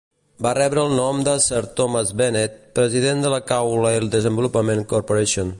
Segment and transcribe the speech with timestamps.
[0.43, 5.49] Va rebre el nom de sir Thomas Bennet, president de la Crawley Development Corporation.